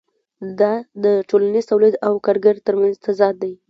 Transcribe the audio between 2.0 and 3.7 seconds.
او کارګر ترمنځ تضاد دی